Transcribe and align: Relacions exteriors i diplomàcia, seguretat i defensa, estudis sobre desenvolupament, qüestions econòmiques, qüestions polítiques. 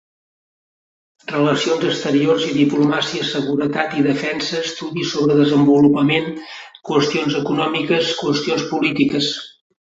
Relacions 1.33 1.83
exteriors 1.89 2.47
i 2.47 2.55
diplomàcia, 2.55 3.27
seguretat 3.33 3.95
i 3.99 4.07
defensa, 4.09 4.63
estudis 4.71 5.13
sobre 5.15 5.37
desenvolupament, 5.43 6.33
qüestions 6.91 7.39
econòmiques, 7.45 8.13
qüestions 8.27 8.69
polítiques. 8.75 9.33